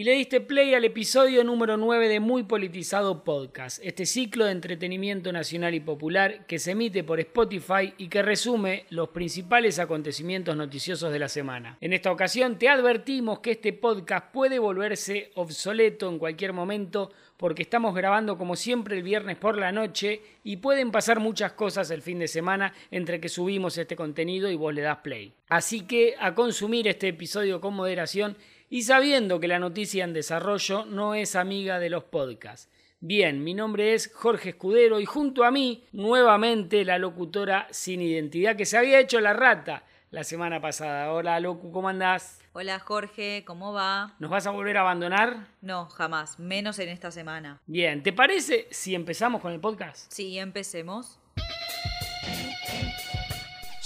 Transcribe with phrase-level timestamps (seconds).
[0.00, 4.52] y le diste play al episodio número 9 de Muy Politizado Podcast, este ciclo de
[4.52, 10.56] entretenimiento nacional y popular que se emite por Spotify y que resume los principales acontecimientos
[10.56, 11.76] noticiosos de la semana.
[11.82, 17.62] En esta ocasión te advertimos que este podcast puede volverse obsoleto en cualquier momento porque
[17.62, 22.00] estamos grabando como siempre el viernes por la noche y pueden pasar muchas cosas el
[22.00, 25.34] fin de semana entre que subimos este contenido y vos le das play.
[25.50, 28.36] Así que a consumir este episodio con moderación
[28.70, 32.70] y sabiendo que la noticia en desarrollo no es amiga de los podcasts.
[33.00, 38.56] Bien, mi nombre es Jorge Escudero y junto a mí, nuevamente la locutora sin identidad
[38.56, 41.12] que se había hecho la rata la semana pasada.
[41.12, 42.40] Hola, Locu, ¿cómo andás?
[42.52, 44.16] Hola Jorge, ¿cómo va?
[44.18, 45.46] ¿Nos vas a volver a abandonar?
[45.60, 47.60] No, jamás, menos en esta semana.
[47.66, 50.12] Bien, ¿te parece si empezamos con el podcast?
[50.12, 51.19] Sí, empecemos.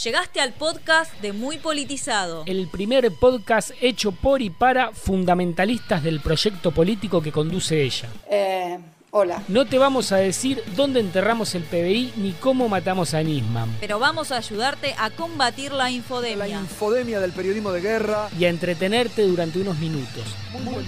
[0.05, 2.43] Llegaste al podcast de Muy Politizado.
[2.45, 8.11] El primer podcast hecho por y para fundamentalistas del proyecto político que conduce ella.
[8.31, 8.79] Eh,
[9.12, 9.43] hola.
[9.48, 13.78] No te vamos a decir dónde enterramos el PBI ni cómo matamos a Nisman.
[13.81, 16.37] Pero vamos a ayudarte a combatir la infodemia.
[16.37, 18.28] La infodemia del periodismo de guerra.
[18.39, 20.23] Y a entretenerte durante unos minutos.
[20.65, 20.84] Muy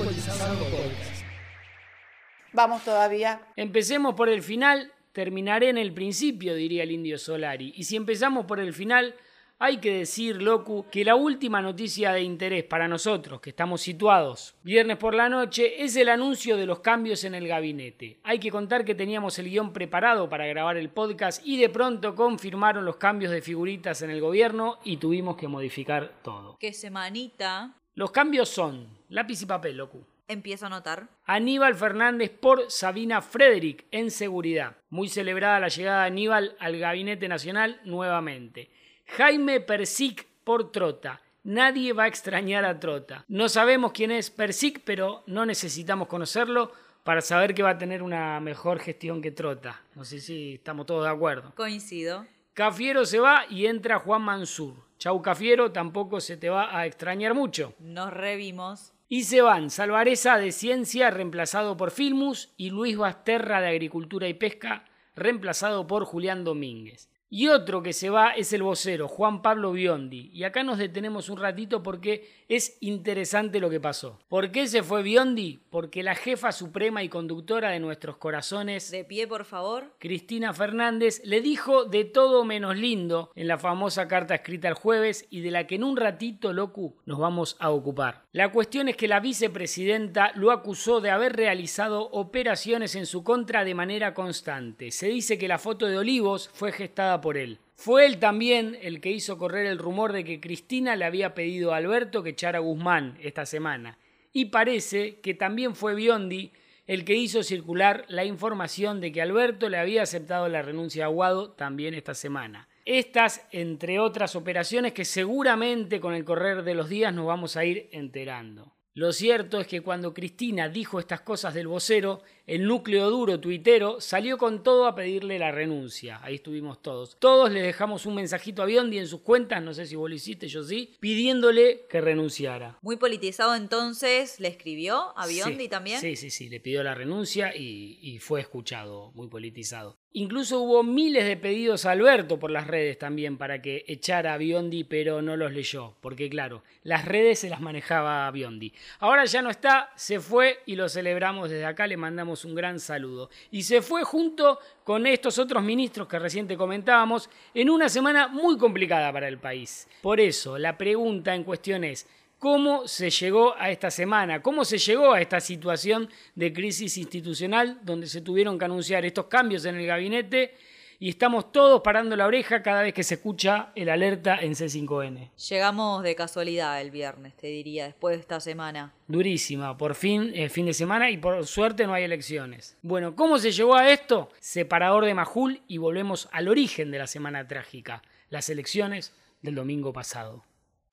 [2.53, 3.41] Vamos todavía.
[3.57, 7.73] Empecemos por el final terminaré en el principio, diría el indio Solari.
[7.75, 9.15] Y si empezamos por el final,
[9.59, 14.57] hay que decir, Locu, que la última noticia de interés para nosotros, que estamos situados
[14.63, 18.21] viernes por la noche, es el anuncio de los cambios en el gabinete.
[18.25, 22.15] Hay que contar que teníamos el guion preparado para grabar el podcast y de pronto
[22.15, 26.59] confirmaron los cambios de figuritas en el gobierno y tuvimos que modificar todo.
[26.61, 27.75] ¿Qué semanita?
[27.95, 30.05] Los cambios son lápiz y papel, Locu.
[30.29, 31.09] Empiezo a notar.
[31.25, 34.77] Aníbal Fernández por Sabina Frederick en seguridad.
[34.91, 38.71] Muy celebrada la llegada de Aníbal al Gabinete Nacional nuevamente.
[39.07, 41.21] Jaime Persic por Trota.
[41.45, 43.25] Nadie va a extrañar a Trota.
[43.29, 46.73] No sabemos quién es Persic, pero no necesitamos conocerlo
[47.05, 49.81] para saber que va a tener una mejor gestión que Trota.
[49.95, 51.53] No sé si estamos todos de acuerdo.
[51.55, 52.27] Coincido.
[52.53, 54.75] Cafiero se va y entra Juan Mansur.
[54.99, 57.75] Chau Cafiero, tampoco se te va a extrañar mucho.
[57.79, 58.93] Nos revimos.
[59.09, 64.35] Y se van Salvareza de Ciencia, reemplazado por Filmus, y Luis Basterra de Agricultura y
[64.35, 64.85] Pesca,
[65.15, 67.09] reemplazado por Julián Domínguez.
[67.29, 70.31] Y otro que se va es el vocero, Juan Pablo Biondi.
[70.33, 74.21] Y acá nos detenemos un ratito porque es interesante lo que pasó.
[74.29, 75.59] ¿Por qué se fue Biondi?
[75.71, 79.93] Porque la jefa suprema y conductora de nuestros corazones, De pie, por favor.
[79.99, 85.27] Cristina Fernández, le dijo de todo menos lindo en la famosa carta escrita el jueves
[85.29, 88.23] y de la que en un ratito, Locu, nos vamos a ocupar.
[88.31, 93.65] La cuestión es que la vicepresidenta lo acusó de haber realizado operaciones en su contra
[93.65, 94.93] de manera constante.
[94.93, 97.59] Se dice que la foto de Olivos fue gestada por él.
[97.75, 101.73] Fue él también el que hizo correr el rumor de que Cristina le había pedido
[101.73, 103.99] a Alberto que echara a Guzmán esta semana.
[104.33, 106.53] Y parece que también fue Biondi
[106.87, 111.07] el que hizo circular la información de que Alberto le había aceptado la renuncia a
[111.09, 112.69] Aguado también esta semana.
[112.85, 117.65] Estas, entre otras operaciones que seguramente con el correr de los días nos vamos a
[117.65, 118.76] ir enterando.
[118.97, 124.01] Lo cierto es que cuando Cristina dijo estas cosas del vocero, el núcleo duro tuitero
[124.01, 126.19] salió con todo a pedirle la renuncia.
[126.23, 127.19] Ahí estuvimos todos.
[127.19, 130.17] Todos le dejamos un mensajito a Biondi en sus cuentas, no sé si vos lo
[130.17, 132.79] hiciste, yo sí, pidiéndole que renunciara.
[132.81, 136.01] Muy politizado entonces, ¿le escribió a Biondi Sí, también?
[136.01, 139.99] Sí, sí, sí, le pidió la renuncia y, y fue escuchado, muy politizado.
[140.13, 144.39] Incluso hubo miles de pedidos a Alberto por las redes también para que echara a
[144.39, 148.73] Biondi, pero no los leyó, porque claro, las redes se las manejaba Biondi.
[149.01, 152.81] Ahora ya no está, se fue y lo celebramos desde acá, le mandamos un gran
[152.81, 153.29] saludo.
[153.51, 158.57] Y se fue junto con estos otros ministros que recién comentábamos en una semana muy
[158.57, 159.87] complicada para el país.
[160.01, 162.09] Por eso, la pregunta en cuestión es,
[162.39, 164.43] ¿Cómo se llegó a esta semana?
[164.43, 169.25] ¿Cómo se llegó a esta situación de crisis institucional donde se tuvieron que anunciar estos
[169.27, 170.55] cambios en el gabinete
[170.99, 175.31] y estamos todos parando la oreja cada vez que se escucha el alerta en C5N?
[175.49, 178.93] Llegamos de casualidad el viernes, te diría, después de esta semana.
[179.09, 182.77] Durísima, por fin el fin de semana y por suerte no hay elecciones.
[182.83, 184.29] Bueno, ¿cómo se llegó a esto?
[184.41, 189.95] Separador de Majul y volvemos al origen de la semana trágica, las elecciones del domingo
[189.95, 190.45] pasado.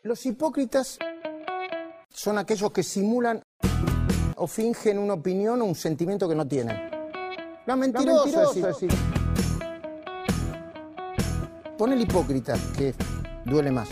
[0.03, 0.99] Los hipócritas
[2.13, 3.41] son aquellos que simulan
[4.35, 6.77] o fingen una opinión o un sentimiento que no tienen.
[7.65, 8.93] Lo mentiroso, es decir.
[11.77, 12.93] Pon el hipócrita, que
[13.45, 13.89] duele más.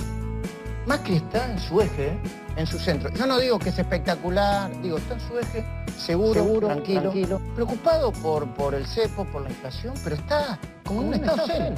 [0.85, 2.19] Más que está en su eje,
[2.55, 3.09] en su centro.
[3.11, 5.65] Yo no digo que es espectacular, digo, está en su eje,
[5.97, 11.13] seguro, tranquilo, preocupado por, por el cepo, por la inflación, pero está como en un
[11.15, 11.75] estado zen.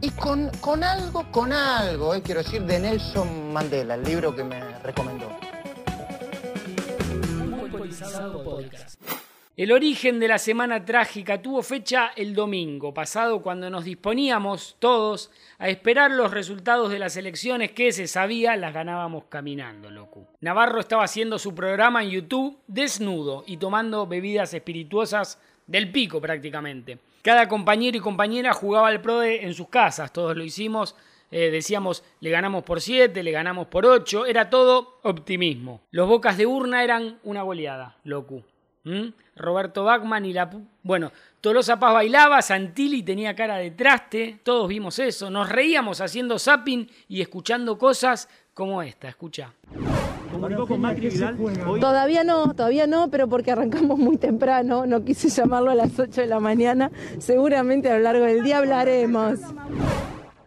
[0.00, 4.42] Y con, con algo, con algo, eh, quiero decir, de Nelson Mandela, el libro que
[4.42, 5.28] me recomendó.
[9.54, 15.30] El origen de la semana trágica tuvo fecha el domingo pasado cuando nos disponíamos todos
[15.58, 20.26] a esperar los resultados de las elecciones que se sabía las ganábamos caminando, loco.
[20.40, 26.98] Navarro estaba haciendo su programa en YouTube desnudo y tomando bebidas espirituosas del pico prácticamente.
[27.20, 30.96] Cada compañero y compañera jugaba al PRODE en sus casas, todos lo hicimos.
[31.34, 35.80] Eh, decíamos, le ganamos por 7, le ganamos por 8, era todo optimismo.
[35.90, 38.44] Los bocas de urna eran una goleada, loco.
[38.84, 39.08] ¿Mm?
[39.36, 40.50] Roberto Bachman y la...
[40.82, 46.38] Bueno, Tolosa Paz bailaba, Santilli tenía cara de traste, todos vimos eso, nos reíamos haciendo
[46.38, 49.54] zapping y escuchando cosas como esta, escucha.
[51.80, 56.20] Todavía no, todavía no, pero porque arrancamos muy temprano, no quise llamarlo a las 8
[56.20, 59.40] de la mañana, seguramente a lo largo del día hablaremos.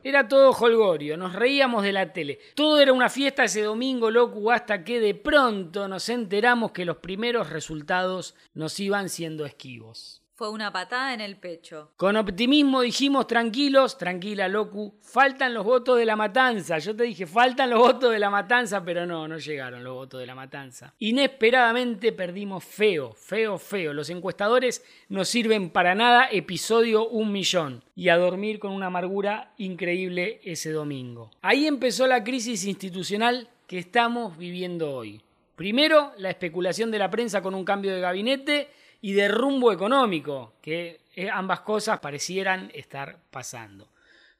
[0.05, 2.37] Era todo holgorio, nos reíamos de la tele.
[2.53, 6.97] Todo era una fiesta ese domingo, loco, hasta que de pronto nos enteramos que los
[6.97, 10.21] primeros resultados nos iban siendo esquivos.
[10.37, 11.93] Fue una patada en el pecho.
[11.95, 16.77] Con optimismo dijimos, tranquilos, tranquila, Locu, faltan los votos de la matanza.
[16.77, 20.19] Yo te dije, faltan los votos de la matanza, pero no, no llegaron los votos
[20.19, 20.93] de la matanza.
[20.99, 23.93] Inesperadamente perdimos feo, feo, feo.
[23.93, 27.81] Los encuestadores no sirven para nada, episodio un millón.
[27.95, 31.31] Y a dormir con una amargura increíble ese domingo.
[31.41, 35.21] Ahí empezó la crisis institucional que estamos viviendo hoy.
[35.55, 38.67] Primero, la especulación de la prensa con un cambio de gabinete
[39.01, 43.89] y de rumbo económico, que eh, ambas cosas parecieran estar pasando.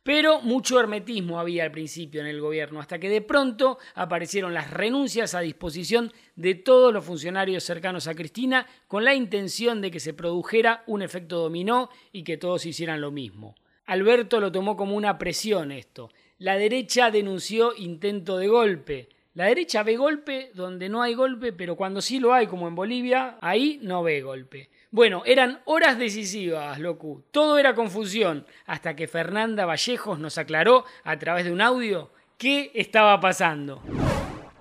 [0.06, 4.70] Pero mucho hermetismo había al principio en el gobierno, hasta que de pronto aparecieron las
[4.70, 10.00] renuncias a disposición de todos los funcionarios cercanos a Cristina con la intención de que
[10.00, 13.56] se produjera un efecto dominó y que todos hicieran lo mismo.
[13.88, 16.12] Alberto lo tomó como una presión esto.
[16.38, 19.10] La derecha denunció intento de golpe.
[19.36, 22.76] La derecha ve golpe donde no hay golpe, pero cuando sí lo hay, como en
[22.76, 24.70] Bolivia, ahí no ve golpe.
[24.92, 27.22] Bueno, eran horas decisivas, locu.
[27.32, 32.72] Todo era confusión, hasta que Fernanda Vallejos nos aclaró a través de un audio qué
[32.76, 33.82] estaba pasando.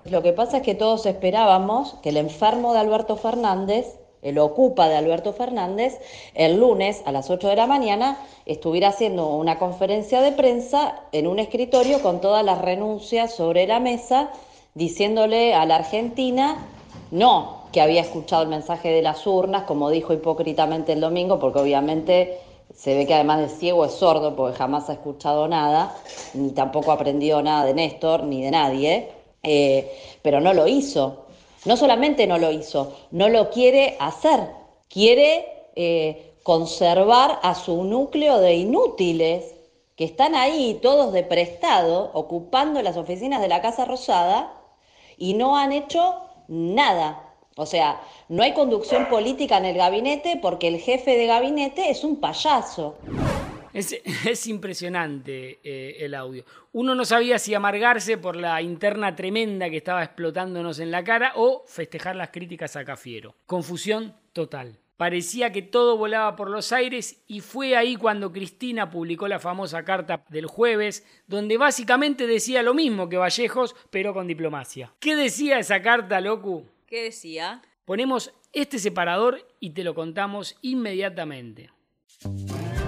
[0.03, 3.85] Lo que pasa es que todos esperábamos que el enfermo de Alberto Fernández,
[4.23, 5.93] el ocupa de Alberto Fernández,
[6.33, 11.27] el lunes a las 8 de la mañana estuviera haciendo una conferencia de prensa en
[11.27, 14.31] un escritorio con todas las renuncias sobre la mesa
[14.75, 16.57] diciéndole a la Argentina
[17.09, 21.59] no que había escuchado el mensaje de las urnas, como dijo hipócritamente el domingo, porque
[21.59, 22.39] obviamente
[22.73, 25.93] se ve que además de ciego es sordo, porque jamás ha escuchado nada,
[26.33, 29.09] ni tampoco aprendió nada de Néstor, ni de nadie,
[29.43, 29.91] eh,
[30.21, 31.25] pero no lo hizo.
[31.65, 34.51] No solamente no lo hizo, no lo quiere hacer,
[34.87, 35.45] quiere
[35.75, 39.53] eh, conservar a su núcleo de inútiles
[39.95, 44.54] que están ahí todos de prestado, ocupando las oficinas de la Casa Rosada,
[45.17, 47.21] y no han hecho nada.
[47.55, 52.03] O sea, no hay conducción política en el gabinete porque el jefe de gabinete es
[52.03, 52.97] un payaso.
[53.75, 56.45] Es, impresionante eh, el audio.
[56.71, 61.33] Uno no sabía si amargarse por la interna tremenda que estaba explotándonos en la cara
[61.35, 63.35] o festejar las críticas a Cafiero.
[63.45, 64.79] Confusión total.
[64.97, 69.83] Parecía que todo volaba por los aires y fue ahí cuando Cristina publicó la famosa
[69.83, 74.93] carta del jueves, donde básicamente decía lo mismo que Vallejos, pero con diplomacia.
[74.99, 76.65] ¿Qué decía esa carta, Locu?
[76.87, 77.61] ¿Qué decía?
[77.83, 81.71] Ponemos este separador y te lo contamos inmediatamente.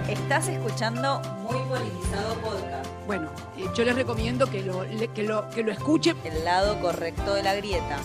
[0.09, 2.89] Estás escuchando Muy Politizado Podcast.
[3.05, 6.15] Bueno, eh, yo les recomiendo que lo, que lo, que lo escuchen.
[6.23, 7.99] El lado correcto de la grieta.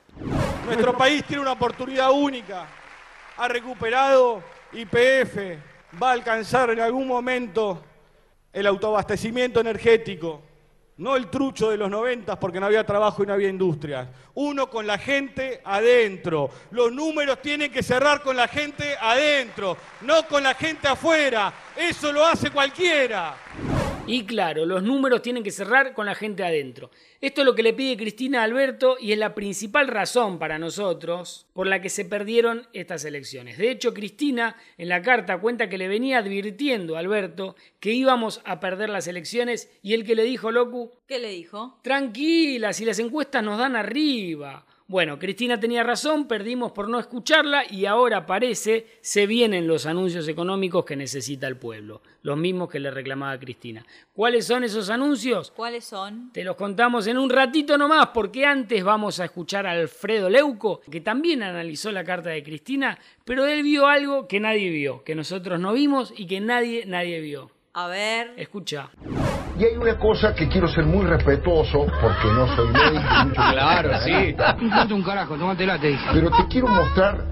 [0.67, 2.67] Nuestro país tiene una oportunidad única.
[3.37, 5.59] Ha recuperado IPF,
[6.01, 7.83] va a alcanzar en algún momento
[8.53, 10.43] el autoabastecimiento energético.
[10.99, 14.09] No el trucho de los noventas porque no había trabajo y no había industria.
[14.35, 16.51] Uno con la gente adentro.
[16.71, 21.53] Los números tienen que cerrar con la gente adentro, no con la gente afuera.
[21.77, 23.35] Eso lo hace cualquiera.
[24.05, 26.91] Y claro, los números tienen que cerrar con la gente adentro.
[27.21, 30.59] Esto es lo que le pide Cristina a Alberto y es la principal razón para
[30.59, 33.59] nosotros por la que se perdieron estas elecciones.
[33.59, 38.41] De hecho, Cristina en la carta cuenta que le venía advirtiendo a Alberto que íbamos
[38.45, 41.79] a perder las elecciones y el que le dijo, Locu, ¿Qué le dijo?
[41.83, 44.67] tranquila, si las encuestas nos dan arriba.
[44.93, 50.29] Bueno, Cristina tenía razón, perdimos por no escucharla y ahora parece se vienen los anuncios
[50.29, 53.87] económicos que necesita el pueblo, los mismos que le reclamaba Cristina.
[54.13, 55.51] ¿Cuáles son esos anuncios?
[55.57, 56.31] ¿Cuáles son?
[56.35, 60.83] Te los contamos en un ratito nomás, porque antes vamos a escuchar a Alfredo Leuco,
[60.83, 65.15] que también analizó la carta de Cristina, pero él vio algo que nadie vio, que
[65.15, 67.51] nosotros no vimos y que nadie, nadie vio.
[67.73, 68.35] A ver.
[68.37, 68.91] Escucha.
[69.59, 73.15] Y hay una cosa que quiero ser muy respetuoso, porque no soy médico.
[73.25, 74.13] mucho Claro, sí.
[74.13, 74.57] analista,
[74.91, 76.09] un carajo, tómatela, te dije.
[76.13, 77.25] Pero te quiero mostrar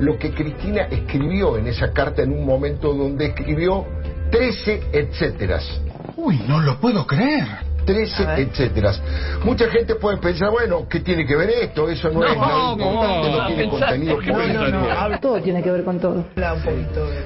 [0.00, 3.86] lo que Cristina escribió en esa carta en un momento donde escribió
[4.30, 5.80] 13 etcéteras.
[6.16, 7.65] Uy, no lo puedo creer.
[7.86, 9.00] 13 etcéteras.
[9.44, 11.88] Mucha gente puede pensar, bueno, ¿qué tiene que ver esto?
[11.88, 15.18] Eso no, No, es nada no, importante, no, no, tiene contenido político.
[15.22, 16.24] Todo tiene que ver con todo.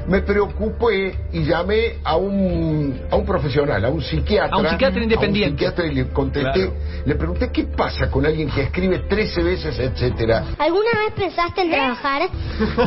[0.06, 4.56] Me preocupé y llamé a un, a un profesional, a un psiquiatra.
[4.56, 5.64] A un psiquiatra independiente.
[5.64, 6.72] A un psiquiatra y le contesté, Claro.
[7.06, 10.44] le pregunté qué pasa con alguien que escribe 13 veces, etcétera.
[10.58, 12.22] ¿Alguna vez pensaste en trabajar?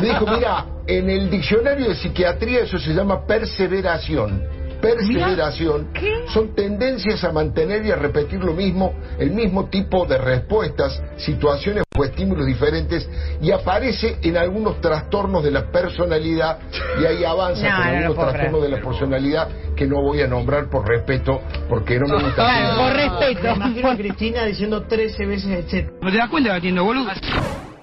[0.08, 4.42] dijo, mira, en el diccionario de psiquiatría eso se llama perseveración.
[4.84, 5.88] Perseveración
[6.28, 11.84] son tendencias a mantener y a repetir lo mismo, el mismo tipo de respuestas, situaciones
[11.96, 13.08] o estímulos diferentes
[13.40, 16.58] y aparece en algunos trastornos de la personalidad
[17.00, 20.26] y ahí avanza No, con no algunos trastornos de la personalidad que no voy a
[20.26, 22.76] nombrar por respeto porque no me gusta.
[22.76, 23.54] Por respeto.
[23.54, 25.96] Imagino a Cristina diciendo 13 veces etcétera.
[26.02, 27.10] ¿No te das cuenta batiendo boludo?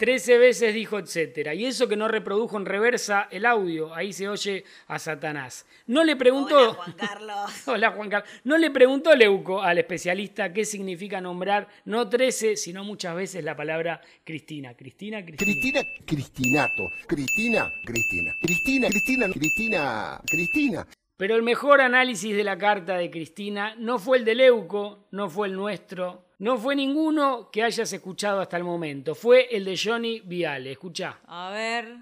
[0.01, 1.53] Trece veces dijo etcétera.
[1.53, 5.67] Y eso que no reprodujo en reversa el audio, ahí se oye a Satanás.
[5.85, 6.57] No le preguntó.
[6.57, 7.51] Hola, Juan Carlos.
[7.67, 8.31] Hola, Juan Carlos.
[8.43, 13.55] No le preguntó Leuco al especialista qué significa nombrar no 13, sino muchas veces la
[13.55, 14.73] palabra Cristina.
[14.73, 15.51] Cristina, Cristina.
[15.51, 16.89] Cristina, Cristinato.
[17.05, 18.35] Cristina, Cristina.
[18.41, 20.87] Cristina, Cristina, Cristina, Cristina.
[21.15, 25.29] Pero el mejor análisis de la carta de Cristina no fue el de Leuco, no
[25.29, 29.13] fue el nuestro, no fue ninguno que hayas escuchado hasta el momento.
[29.13, 30.71] Fue el de Johnny Viale.
[30.71, 31.19] Escuchá.
[31.27, 31.97] A ver.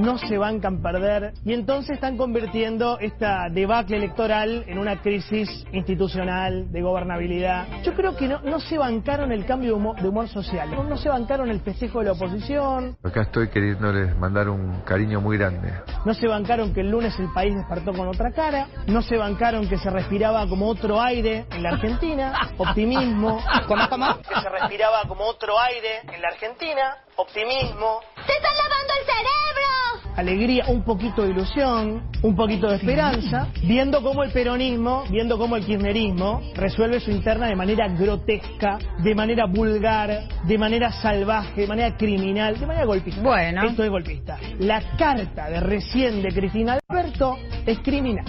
[0.00, 6.72] No se bancan perder y entonces están convirtiendo esta debacle electoral en una crisis institucional
[6.72, 7.66] de gobernabilidad.
[7.82, 10.84] Yo creo que no, no se bancaron el cambio de humor, de humor social, no,
[10.84, 15.36] no se bancaron el festejo de la oposición, Acá estoy queriéndoles mandar un cariño muy
[15.36, 15.72] grande.
[16.04, 19.68] no se bancaron que el lunes el país despertó con otra cara, no se bancaron
[19.68, 23.38] que se respiraba como otro aire en la Argentina, optimismo,
[23.68, 24.06] ¿Cómo, cómo?
[24.18, 29.89] que se respiraba como otro aire en la Argentina, optimismo, ¡Se están lavando el cerebro!
[30.16, 35.56] Alegría, un poquito de ilusión, un poquito de esperanza, viendo cómo el peronismo, viendo cómo
[35.56, 41.66] el kirchnerismo resuelve su interna de manera grotesca, de manera vulgar, de manera salvaje, de
[41.66, 43.22] manera criminal, de manera golpista.
[43.22, 43.62] Bueno.
[43.66, 44.38] Esto es golpista.
[44.58, 47.36] La carta de recién de Cristina Alberto
[47.66, 48.24] es criminal.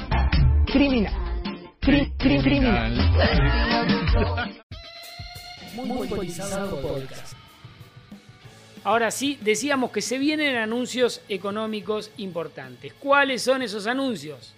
[0.65, 1.13] Criminal.
[1.81, 2.93] Cri- cri- criminal.
[5.75, 7.40] Muy politizado podcast.
[8.83, 12.93] Ahora sí, decíamos que se vienen anuncios económicos importantes.
[12.95, 14.55] ¿Cuáles son esos anuncios?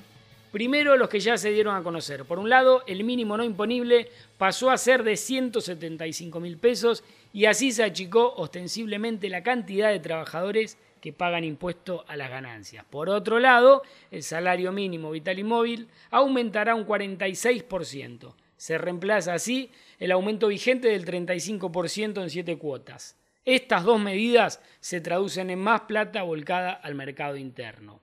[0.49, 2.23] Primero los que ya se dieron a conocer.
[2.23, 7.03] Por un lado, el mínimo no imponible pasó a ser de 175 mil pesos
[7.33, 12.85] y así se achicó ostensiblemente la cantidad de trabajadores que pagan impuesto a las ganancias.
[12.89, 18.35] Por otro lado, el salario mínimo vital y móvil aumentará un 46%.
[18.55, 23.17] Se reemplaza así el aumento vigente del 35% en siete cuotas.
[23.45, 27.99] Estas dos medidas se traducen en más plata volcada al mercado interno.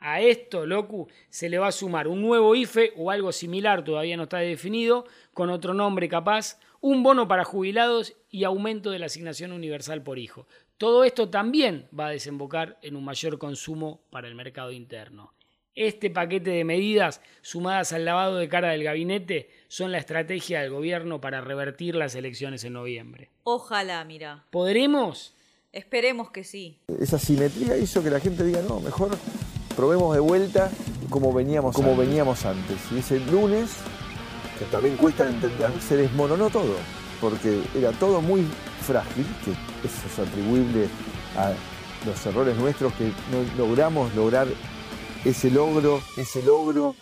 [0.00, 4.16] A esto, Locu, se le va a sumar un nuevo IFE o algo similar, todavía
[4.16, 5.04] no está definido,
[5.34, 10.18] con otro nombre capaz, un bono para jubilados y aumento de la asignación universal por
[10.18, 10.46] hijo.
[10.78, 15.34] Todo esto también va a desembocar en un mayor consumo para el mercado interno.
[15.80, 20.72] Este paquete de medidas, sumadas al lavado de cara del gabinete, son la estrategia del
[20.72, 23.30] gobierno para revertir las elecciones en noviembre.
[23.44, 24.44] Ojalá, mira.
[24.50, 25.36] ¿Podremos?
[25.70, 26.80] Esperemos que sí.
[27.00, 29.10] Esa simetría hizo que la gente diga, no, mejor
[29.76, 30.68] probemos de vuelta
[31.10, 32.76] como veníamos, como veníamos antes.
[32.90, 33.76] Y ese lunes,
[34.58, 36.74] que también cuesta entender, se desmoronó todo,
[37.20, 38.44] porque era todo muy
[38.80, 39.52] frágil, que
[39.86, 40.88] eso es atribuible
[41.36, 41.52] a
[42.04, 44.48] los errores nuestros que no logramos lograr
[45.24, 46.94] ese logro, ese logro.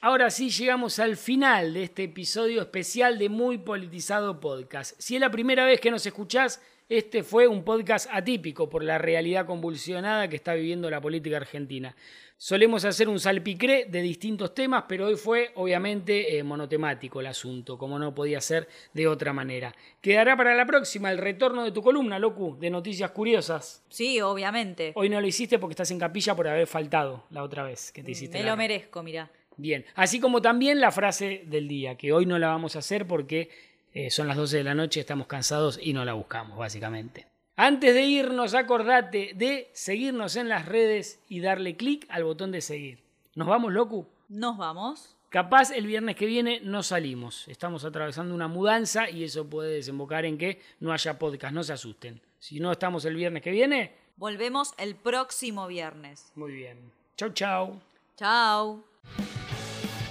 [0.00, 4.94] Ahora sí llegamos al final de este episodio especial de Muy Politizado Podcast.
[4.98, 8.98] Si es la primera vez que nos escuchás, este fue un podcast atípico por la
[8.98, 11.96] realidad convulsionada que está viviendo la política argentina.
[12.36, 17.78] Solemos hacer un salpicré de distintos temas, pero hoy fue obviamente eh, monotemático el asunto,
[17.78, 19.74] como no podía ser de otra manera.
[20.00, 23.82] Quedará para la próxima el retorno de tu columna, Locu, de noticias curiosas.
[23.88, 24.92] Sí, obviamente.
[24.94, 28.02] Hoy no lo hiciste porque estás en capilla por haber faltado la otra vez que
[28.02, 28.38] te hiciste.
[28.38, 29.30] Me lo merezco, mira.
[29.56, 33.06] Bien, así como también la frase del día, que hoy no la vamos a hacer
[33.06, 33.48] porque
[33.96, 37.26] eh, son las 12 de la noche, estamos cansados y no la buscamos, básicamente.
[37.56, 42.60] Antes de irnos, acordate de seguirnos en las redes y darle clic al botón de
[42.60, 43.02] seguir.
[43.34, 44.06] ¿Nos vamos, Locu?
[44.28, 45.16] Nos vamos.
[45.30, 47.48] Capaz el viernes que viene no salimos.
[47.48, 51.54] Estamos atravesando una mudanza y eso puede desembocar en que no haya podcast.
[51.54, 52.20] No se asusten.
[52.38, 56.32] Si no estamos el viernes que viene, Volvemos el próximo viernes.
[56.34, 56.92] muy bien.
[57.16, 57.80] Chau, chau.
[58.16, 58.84] Chao.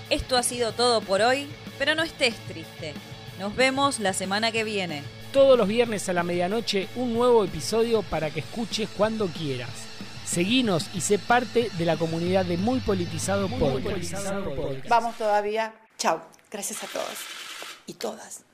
[0.10, 2.94] Esto ha sido todo por hoy, pero no estés triste.
[3.40, 5.04] Nos vemos la semana que viene.
[5.34, 9.70] Todos los viernes a la medianoche un nuevo episodio para que escuches cuando quieras.
[10.26, 14.88] Seguinos y sé parte de la comunidad de Muy Politizado Podcast.
[14.88, 15.74] Vamos todavía.
[15.98, 16.22] Chao.
[16.50, 17.18] Gracias a todos
[17.86, 18.46] y todas.